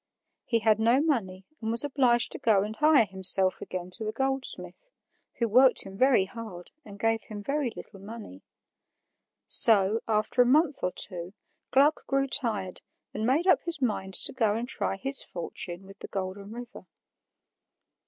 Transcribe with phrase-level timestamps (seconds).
[0.45, 4.11] He had no money and was obliged to go and hire himself again to the
[4.11, 4.89] goldsmith,
[5.35, 8.41] who worked him very hard and gave him very little money.
[9.45, 11.35] So, after a month or two,
[11.69, 12.81] Gluck grew tired
[13.13, 16.87] and made up his mind to go and try his fortune with the Golden River.